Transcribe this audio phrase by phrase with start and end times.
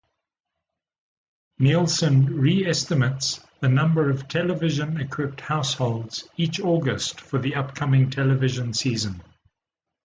[1.59, 9.21] Nielsen re-estimates the number of television-equipped households each August for the upcoming television season.